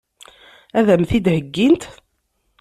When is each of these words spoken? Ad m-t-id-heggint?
Ad 0.77 0.87
m-t-id-heggint? 0.99 1.83